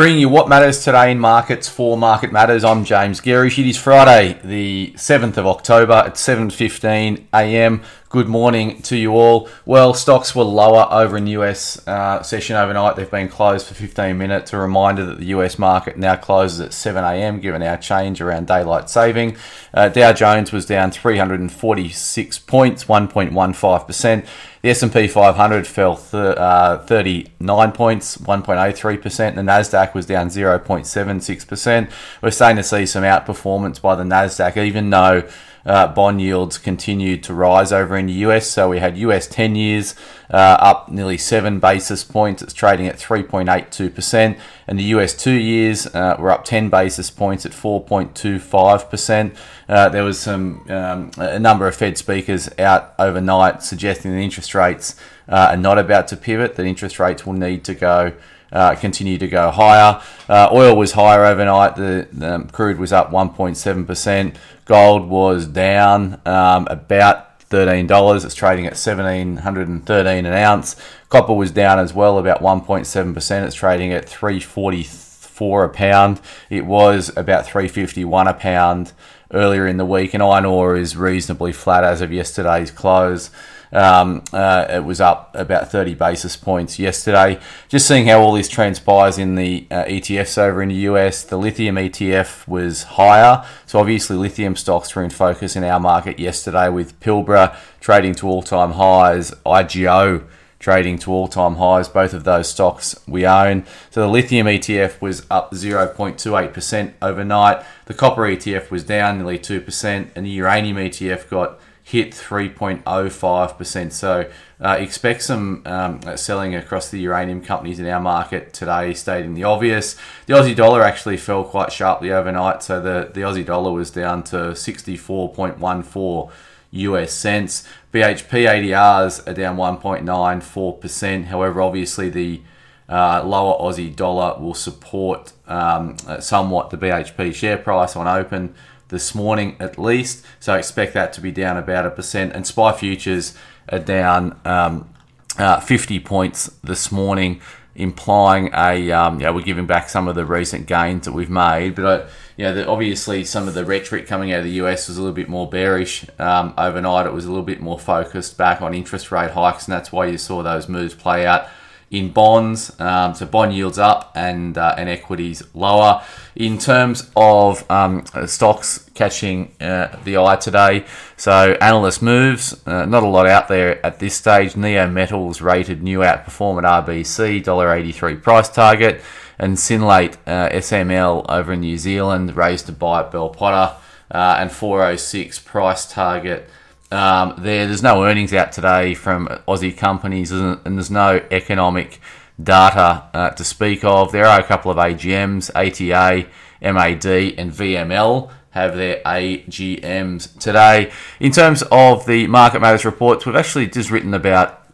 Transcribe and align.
Bringing 0.00 0.20
you 0.20 0.30
what 0.30 0.48
matters 0.48 0.82
today 0.82 1.12
in 1.12 1.18
markets 1.18 1.68
for 1.68 1.94
Market 1.94 2.32
Matters. 2.32 2.64
I'm 2.64 2.86
James 2.86 3.20
Gerrish. 3.20 3.58
It 3.58 3.68
is 3.68 3.76
Friday, 3.76 4.40
the 4.42 4.94
7th 4.96 5.36
of 5.36 5.46
October 5.46 5.92
at 5.92 6.14
7:15 6.14 7.26
a.m. 7.34 7.82
Good 8.10 8.26
morning 8.26 8.82
to 8.82 8.96
you 8.96 9.12
all. 9.12 9.48
Well, 9.64 9.94
stocks 9.94 10.34
were 10.34 10.42
lower 10.42 10.88
over 10.90 11.16
in 11.16 11.28
US 11.28 11.86
uh, 11.86 12.24
session 12.24 12.56
overnight. 12.56 12.96
They've 12.96 13.08
been 13.08 13.28
closed 13.28 13.68
for 13.68 13.74
15 13.74 14.18
minutes. 14.18 14.52
A 14.52 14.58
reminder 14.58 15.06
that 15.06 15.20
the 15.20 15.26
US 15.26 15.60
market 15.60 15.96
now 15.96 16.16
closes 16.16 16.58
at 16.58 16.72
7 16.72 17.04
a.m. 17.04 17.38
given 17.38 17.62
our 17.62 17.76
change 17.76 18.20
around 18.20 18.48
daylight 18.48 18.90
saving. 18.90 19.36
Uh, 19.72 19.90
Dow 19.90 20.12
Jones 20.12 20.50
was 20.50 20.66
down 20.66 20.90
346 20.90 22.38
points, 22.40 22.86
1.15 22.86 23.86
percent. 23.86 24.26
The 24.62 24.70
S&P 24.70 25.06
500 25.06 25.66
fell 25.68 25.96
th- 25.96 26.36
uh, 26.36 26.78
39 26.78 27.72
points, 27.72 28.16
1.03%. 28.18 29.34
The 29.36 29.40
Nasdaq 29.40 29.94
was 29.94 30.04
down 30.06 30.30
0.76%. 30.30 31.90
We're 32.20 32.30
starting 32.32 32.56
to 32.56 32.64
see 32.64 32.86
some 32.86 33.04
outperformance 33.04 33.80
by 33.80 33.94
the 33.94 34.02
Nasdaq, 34.02 34.56
even 34.56 34.90
though 34.90 35.26
uh, 35.64 35.88
bond 35.88 36.20
yields 36.20 36.58
continued 36.58 37.22
to 37.24 37.34
rise 37.34 37.72
over 37.72 37.96
in 37.96 38.06
the 38.06 38.12
US. 38.12 38.48
So 38.48 38.68
we 38.68 38.78
had 38.78 38.96
US 38.98 39.26
10 39.26 39.54
years 39.54 39.94
uh, 40.30 40.56
up 40.60 40.88
nearly 40.88 41.18
seven 41.18 41.60
basis 41.60 42.04
points. 42.04 42.42
It's 42.42 42.52
trading 42.52 42.86
at 42.86 42.96
3.82%. 42.96 44.38
And 44.66 44.78
the 44.78 44.84
US 44.84 45.14
two 45.14 45.32
years 45.32 45.86
uh, 45.88 46.16
were 46.18 46.30
up 46.30 46.44
10 46.44 46.70
basis 46.70 47.10
points 47.10 47.44
at 47.44 47.52
4.25%. 47.52 49.36
Uh, 49.68 49.88
there 49.88 50.04
was 50.04 50.18
some 50.18 50.64
um, 50.70 51.10
a 51.18 51.38
number 51.38 51.66
of 51.66 51.74
Fed 51.74 51.98
speakers 51.98 52.48
out 52.58 52.94
overnight 52.98 53.62
suggesting 53.62 54.12
that 54.12 54.18
interest 54.18 54.54
rates 54.54 54.96
uh, 55.28 55.48
are 55.50 55.56
not 55.56 55.78
about 55.78 56.08
to 56.08 56.16
pivot, 56.16 56.56
that 56.56 56.66
interest 56.66 56.98
rates 56.98 57.24
will 57.24 57.34
need 57.34 57.64
to 57.64 57.74
go. 57.74 58.12
Uh, 58.52 58.74
continue 58.74 59.18
to 59.18 59.28
go 59.28 59.50
higher. 59.50 60.02
Uh, 60.28 60.48
oil 60.52 60.76
was 60.76 60.92
higher 60.92 61.24
overnight. 61.24 61.76
The, 61.76 62.08
the 62.12 62.48
crude 62.52 62.78
was 62.78 62.92
up 62.92 63.10
1.7%. 63.10 64.36
Gold 64.64 65.08
was 65.08 65.46
down 65.46 66.20
um, 66.26 66.66
about 66.70 67.30
$13. 67.50 68.24
It's 68.24 68.34
trading 68.34 68.66
at 68.66 68.72
1713 68.72 70.26
an 70.26 70.32
ounce. 70.32 70.76
Copper 71.08 71.34
was 71.34 71.50
down 71.50 71.78
as 71.78 71.92
well, 71.92 72.18
about 72.18 72.40
1.7%. 72.40 73.46
It's 73.46 73.54
trading 73.54 73.92
at 73.92 74.08
344 74.08 75.64
a 75.64 75.68
pound. 75.68 76.20
It 76.48 76.64
was 76.64 77.10
about 77.16 77.46
351 77.46 78.28
a 78.28 78.34
pound 78.34 78.92
earlier 79.32 79.66
in 79.66 79.76
the 79.76 79.84
week, 79.84 80.14
and 80.14 80.22
iron 80.22 80.44
ore 80.44 80.76
is 80.76 80.96
reasonably 80.96 81.52
flat 81.52 81.84
as 81.84 82.00
of 82.00 82.12
yesterday's 82.12 82.70
close. 82.70 83.30
Um, 83.72 84.22
uh, 84.32 84.66
it 84.68 84.84
was 84.84 85.00
up 85.00 85.30
about 85.34 85.70
30 85.70 85.94
basis 85.94 86.36
points 86.36 86.78
yesterday. 86.78 87.38
Just 87.68 87.86
seeing 87.86 88.06
how 88.06 88.20
all 88.20 88.32
this 88.32 88.48
transpires 88.48 89.18
in 89.18 89.36
the 89.36 89.66
uh, 89.70 89.84
ETFs 89.84 90.38
over 90.38 90.62
in 90.62 90.70
the 90.70 90.74
US. 90.74 91.22
The 91.22 91.36
lithium 91.36 91.76
ETF 91.76 92.48
was 92.48 92.82
higher. 92.82 93.44
So 93.66 93.78
obviously, 93.78 94.16
lithium 94.16 94.56
stocks 94.56 94.94
were 94.94 95.04
in 95.04 95.10
focus 95.10 95.56
in 95.56 95.64
our 95.64 95.80
market 95.80 96.18
yesterday 96.18 96.68
with 96.68 96.98
Pilbara 97.00 97.56
trading 97.80 98.14
to 98.16 98.28
all 98.28 98.42
time 98.42 98.72
highs, 98.72 99.30
IGO 99.46 100.24
trading 100.58 100.98
to 100.98 101.10
all 101.10 101.26
time 101.26 101.56
highs. 101.56 101.88
Both 101.88 102.12
of 102.12 102.24
those 102.24 102.48
stocks 102.48 102.94
we 103.08 103.26
own. 103.26 103.64
So 103.90 104.02
the 104.02 104.08
lithium 104.08 104.46
ETF 104.46 105.00
was 105.00 105.26
up 105.30 105.52
0.28% 105.52 106.92
overnight. 107.00 107.64
The 107.86 107.94
copper 107.94 108.22
ETF 108.22 108.70
was 108.70 108.84
down 108.84 109.18
nearly 109.18 109.38
2%, 109.38 110.08
and 110.14 110.26
the 110.26 110.30
uranium 110.30 110.76
ETF 110.76 111.28
got 111.30 111.58
hit 111.90 112.12
3.05%. 112.12 113.92
So 113.92 114.30
uh, 114.60 114.76
expect 114.78 115.22
some 115.22 115.62
um, 115.66 116.00
selling 116.16 116.54
across 116.54 116.88
the 116.88 117.00
uranium 117.00 117.42
companies 117.42 117.80
in 117.80 117.86
our 117.88 117.98
market 117.98 118.52
today, 118.52 118.94
stating 118.94 119.34
the 119.34 119.42
obvious. 119.42 119.96
The 120.26 120.34
Aussie 120.34 120.54
dollar 120.54 120.84
actually 120.84 121.16
fell 121.16 121.42
quite 121.42 121.72
sharply 121.72 122.12
overnight, 122.12 122.62
so 122.62 122.80
the, 122.80 123.10
the 123.12 123.22
Aussie 123.22 123.44
dollar 123.44 123.72
was 123.72 123.90
down 123.90 124.22
to 124.24 124.36
64.14 124.52 126.30
US 126.72 127.12
cents. 127.12 127.66
BHP 127.92 128.46
ADRs 128.46 129.26
are 129.26 129.34
down 129.34 129.56
1.94%. 129.56 131.24
However, 131.24 131.60
obviously 131.60 132.08
the 132.08 132.40
uh, 132.88 133.24
lower 133.24 133.58
Aussie 133.60 133.94
dollar 133.94 134.40
will 134.40 134.54
support 134.54 135.32
um, 135.48 135.96
somewhat 136.20 136.70
the 136.70 136.76
BHP 136.76 137.34
share 137.34 137.58
price 137.58 137.96
on 137.96 138.06
open 138.06 138.54
this 138.90 139.14
morning 139.14 139.56
at 139.58 139.78
least. 139.78 140.24
So 140.38 140.54
expect 140.54 140.94
that 140.94 141.12
to 141.14 141.20
be 141.20 141.32
down 141.32 141.56
about 141.56 141.86
a 141.86 141.90
percent. 141.90 142.32
And 142.34 142.46
SPI 142.46 142.72
futures 142.72 143.34
are 143.70 143.78
down 143.78 144.38
um, 144.44 144.92
uh, 145.38 145.60
50 145.60 146.00
points 146.00 146.48
this 146.62 146.92
morning, 146.92 147.40
implying 147.74 148.50
a 148.52 148.90
um, 148.90 149.20
yeah 149.20 149.30
we're 149.30 149.42
giving 149.42 149.66
back 149.66 149.88
some 149.88 150.08
of 150.08 150.14
the 150.16 150.24
recent 150.26 150.66
gains 150.66 151.06
that 151.06 151.12
we've 151.12 151.30
made. 151.30 151.76
But 151.76 151.84
uh, 151.84 152.08
you 152.36 152.44
know, 152.44 152.54
the, 152.54 152.68
obviously 152.68 153.24
some 153.24 153.48
of 153.48 153.54
the 153.54 153.64
rhetoric 153.64 154.06
coming 154.06 154.32
out 154.32 154.40
of 154.40 154.44
the 154.44 154.62
US 154.62 154.88
was 154.88 154.98
a 154.98 155.00
little 155.00 155.14
bit 155.14 155.28
more 155.28 155.48
bearish 155.48 156.04
um, 156.18 156.52
overnight. 156.58 157.06
It 157.06 157.12
was 157.12 157.24
a 157.24 157.28
little 157.28 157.44
bit 157.44 157.60
more 157.60 157.78
focused 157.78 158.36
back 158.36 158.60
on 158.60 158.74
interest 158.74 159.10
rate 159.12 159.30
hikes, 159.30 159.66
and 159.66 159.72
that's 159.72 159.92
why 159.92 160.06
you 160.06 160.18
saw 160.18 160.42
those 160.42 160.68
moves 160.68 160.94
play 160.94 161.26
out 161.26 161.48
in 161.90 162.12
bonds. 162.12 162.78
Um, 162.80 163.14
so 163.14 163.26
bond 163.26 163.52
yields 163.52 163.78
up 163.78 164.12
and 164.14 164.56
uh, 164.56 164.74
and 164.78 164.88
equities 164.88 165.42
lower. 165.54 166.02
In 166.36 166.58
terms 166.58 167.10
of 167.16 167.68
um, 167.70 168.04
stocks 168.26 168.88
catching 168.94 169.52
uh, 169.60 169.96
the 170.04 170.16
eye 170.16 170.36
today, 170.36 170.84
so 171.16 171.56
analyst 171.60 172.00
moves. 172.00 172.66
Uh, 172.66 172.86
not 172.86 173.02
a 173.02 173.08
lot 173.08 173.26
out 173.26 173.48
there 173.48 173.84
at 173.84 173.98
this 173.98 174.14
stage. 174.14 174.54
Neometals 174.54 175.42
rated 175.42 175.82
new 175.82 175.98
outperform 175.98 176.62
at 176.62 176.86
RBC 176.86 177.42
$1.83 177.42 178.22
price 178.22 178.48
target, 178.48 179.02
and 179.38 179.56
Synlait 179.56 180.16
uh, 180.26 180.48
SML 180.50 181.26
over 181.28 181.52
in 181.52 181.60
New 181.60 181.76
Zealand 181.76 182.36
raised 182.36 182.66
to 182.66 182.72
buy 182.72 183.00
at 183.00 183.10
Bell 183.10 183.30
Potter 183.30 183.76
uh, 184.12 184.36
and 184.38 184.52
406 184.52 185.40
price 185.40 185.90
target. 185.90 186.48
Um, 186.92 187.34
there, 187.38 187.66
there's 187.66 187.82
no 187.82 188.04
earnings 188.04 188.32
out 188.32 188.52
today 188.52 188.94
from 188.94 189.28
Aussie 189.46 189.76
companies, 189.76 190.32
and 190.32 190.58
there's 190.64 190.90
no 190.90 191.24
economic 191.30 192.00
data 192.42 193.04
uh, 193.14 193.30
to 193.30 193.44
speak 193.44 193.84
of. 193.84 194.12
There 194.12 194.26
are 194.26 194.40
a 194.40 194.44
couple 194.44 194.70
of 194.70 194.76
AGMs, 194.76 195.50
ATA, 195.54 196.26
MAD, 196.60 197.06
and 197.38 197.52
VML 197.52 198.30
have 198.50 198.76
their 198.76 199.00
AGMs 199.04 200.38
today. 200.38 200.90
In 201.20 201.30
terms 201.30 201.62
of 201.70 202.06
the 202.06 202.26
Market 202.26 202.60
Matters 202.60 202.84
reports, 202.84 203.24
we've 203.24 203.36
actually 203.36 203.68
just 203.68 203.90
written 203.90 204.12
about 204.12 204.66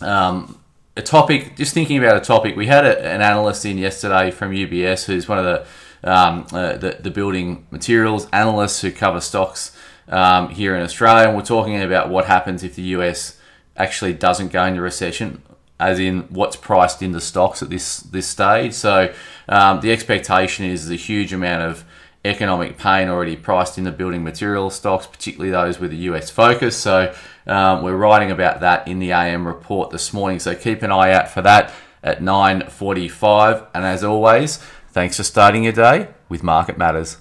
um, 0.00 0.58
a 0.96 1.02
topic, 1.02 1.56
just 1.56 1.72
thinking 1.72 1.98
about 1.98 2.16
a 2.16 2.20
topic. 2.20 2.56
We 2.56 2.66
had 2.66 2.84
a, 2.84 3.00
an 3.06 3.22
analyst 3.22 3.64
in 3.64 3.78
yesterday 3.78 4.30
from 4.30 4.50
UBS 4.50 5.04
who's 5.04 5.28
one 5.28 5.38
of 5.38 5.44
the 5.44 5.66
um, 6.04 6.46
uh, 6.52 6.76
the, 6.76 6.98
the 7.00 7.10
building 7.10 7.66
materials 7.70 8.28
analysts 8.32 8.80
who 8.80 8.90
cover 8.90 9.20
stocks 9.20 9.76
um, 10.08 10.48
here 10.50 10.74
in 10.74 10.82
Australia, 10.82 11.28
and 11.28 11.36
we're 11.36 11.44
talking 11.44 11.80
about 11.80 12.08
what 12.08 12.26
happens 12.26 12.62
if 12.62 12.74
the 12.74 12.82
US 12.82 13.38
actually 13.76 14.12
doesn't 14.12 14.52
go 14.52 14.64
into 14.64 14.80
recession, 14.80 15.42
as 15.78 15.98
in 15.98 16.22
what's 16.30 16.56
priced 16.56 17.02
into 17.02 17.14
the 17.14 17.20
stocks 17.20 17.62
at 17.62 17.70
this 17.70 17.98
this 17.98 18.26
stage. 18.26 18.74
So 18.74 19.12
um, 19.48 19.80
the 19.80 19.92
expectation 19.92 20.66
is 20.66 20.90
a 20.90 20.96
huge 20.96 21.32
amount 21.32 21.62
of 21.70 21.84
economic 22.24 22.76
pain 22.76 23.08
already 23.08 23.36
priced 23.36 23.78
in 23.78 23.84
the 23.84 23.92
building 23.92 24.22
material 24.22 24.68
stocks, 24.70 25.06
particularly 25.06 25.50
those 25.50 25.78
with 25.78 25.92
a 25.92 25.96
US 25.96 26.30
focus. 26.30 26.76
So 26.76 27.14
um, 27.46 27.82
we're 27.82 27.96
writing 27.96 28.30
about 28.30 28.60
that 28.60 28.86
in 28.86 28.98
the 28.98 29.12
AM 29.12 29.46
report 29.46 29.90
this 29.90 30.12
morning. 30.12 30.38
So 30.38 30.54
keep 30.54 30.82
an 30.82 30.92
eye 30.92 31.12
out 31.12 31.28
for 31.28 31.42
that 31.42 31.72
at 32.02 32.20
9:45. 32.20 33.66
And 33.74 33.84
as 33.84 34.04
always, 34.04 34.60
thanks 34.92 35.16
for 35.16 35.22
starting 35.22 35.64
your 35.64 35.72
day 35.72 36.08
with 36.28 36.42
Market 36.42 36.78
Matters. 36.78 37.18